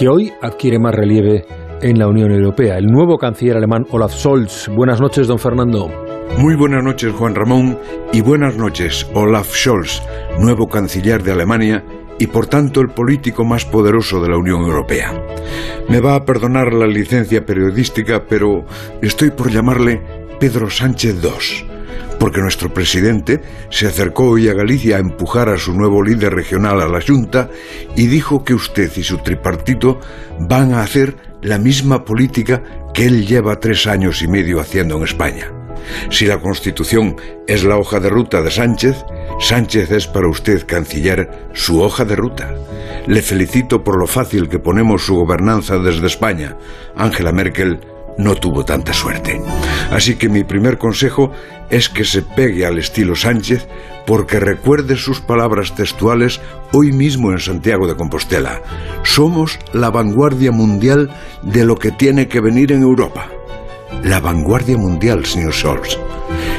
[0.00, 1.44] que hoy adquiere más relieve
[1.82, 2.78] en la Unión Europea.
[2.78, 4.70] El nuevo canciller alemán Olaf Scholz.
[4.74, 5.90] Buenas noches, don Fernando.
[6.38, 7.78] Muy buenas noches, Juan Ramón,
[8.10, 10.00] y buenas noches, Olaf Scholz,
[10.38, 11.84] nuevo canciller de Alemania
[12.18, 15.12] y por tanto el político más poderoso de la Unión Europea.
[15.90, 18.64] Me va a perdonar la licencia periodística, pero
[19.02, 20.00] estoy por llamarle
[20.38, 21.69] Pedro Sánchez II
[22.18, 26.80] porque nuestro presidente se acercó hoy a Galicia a empujar a su nuevo líder regional
[26.80, 27.50] a la Junta
[27.96, 30.00] y dijo que usted y su tripartito
[30.38, 35.04] van a hacer la misma política que él lleva tres años y medio haciendo en
[35.04, 35.52] España.
[36.10, 39.04] Si la Constitución es la hoja de ruta de Sánchez,
[39.40, 42.54] Sánchez es para usted, canciller, su hoja de ruta.
[43.06, 46.56] Le felicito por lo fácil que ponemos su gobernanza desde España.
[46.96, 47.80] Angela Merkel
[48.20, 49.40] no tuvo tanta suerte.
[49.90, 51.32] Así que mi primer consejo
[51.70, 53.66] es que se pegue al estilo Sánchez
[54.06, 56.40] porque recuerde sus palabras textuales
[56.72, 58.60] hoy mismo en Santiago de Compostela.
[59.02, 61.10] Somos la vanguardia mundial
[61.42, 63.28] de lo que tiene que venir en Europa.
[64.02, 65.98] La vanguardia mundial, señor Scholz.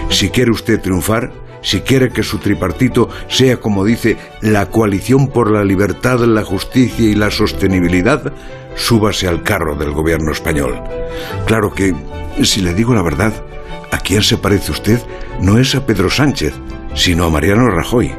[0.10, 5.52] Si quiere usted triunfar, si quiere que su tripartito sea, como dice, la coalición por
[5.52, 8.34] la libertad, la justicia y la sostenibilidad,
[8.76, 10.82] súbase al carro del gobierno español.
[11.46, 11.94] Claro que,
[12.44, 13.34] si le digo la verdad,
[13.92, 15.00] a quién se parece usted
[15.40, 16.54] no es a Pedro Sánchez,
[16.96, 18.14] sino a Mariano Rajoy.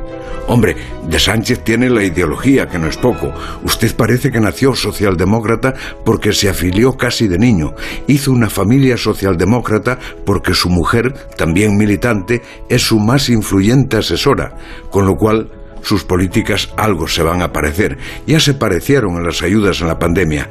[0.48, 0.77] Hombre,
[1.09, 3.33] de Sánchez tiene la ideología, que no es poco.
[3.62, 7.75] Usted parece que nació socialdemócrata porque se afilió casi de niño.
[8.07, 14.57] Hizo una familia socialdemócrata porque su mujer, también militante, es su más influyente asesora,
[14.91, 15.51] con lo cual
[15.83, 17.98] sus políticas algo se van a parecer.
[18.27, 20.48] Ya se parecieron en las ayudas en la pandemia,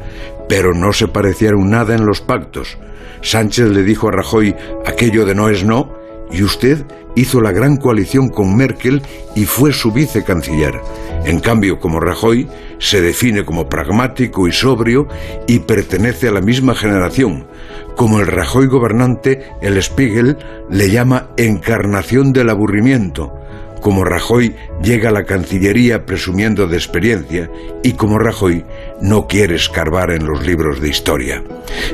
[0.47, 2.77] pero no se parecieron nada en los pactos.
[3.21, 6.00] Sánchez le dijo a Rajoy aquello de no es no,
[6.31, 9.01] y usted hizo la gran coalición con Merkel
[9.35, 10.79] y fue su vicecanciller.
[11.25, 12.47] En cambio, como Rajoy,
[12.79, 15.07] se define como pragmático y sobrio
[15.47, 17.47] y pertenece a la misma generación.
[17.95, 20.37] Como el Rajoy gobernante, el Spiegel
[20.69, 23.41] le llama encarnación del aburrimiento
[23.81, 27.49] como Rajoy llega a la Cancillería presumiendo de experiencia
[27.83, 28.63] y como Rajoy
[29.01, 31.43] no quiere escarbar en los libros de historia.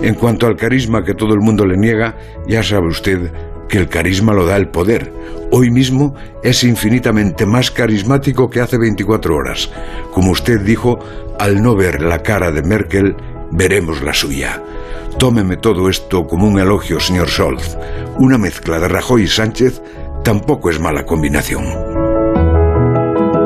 [0.01, 3.31] En cuanto al carisma que todo el mundo le niega, ya sabe usted
[3.67, 5.11] que el carisma lo da el poder.
[5.51, 9.69] Hoy mismo es infinitamente más carismático que hace 24 horas.
[10.11, 10.99] Como usted dijo,
[11.39, 13.15] al no ver la cara de Merkel,
[13.51, 14.61] veremos la suya.
[15.17, 17.77] Tómeme todo esto como un elogio, señor Scholz.
[18.19, 19.81] Una mezcla de Rajoy y Sánchez
[20.23, 21.96] tampoco es mala combinación.